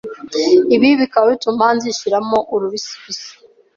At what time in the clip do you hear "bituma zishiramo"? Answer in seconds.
1.33-2.37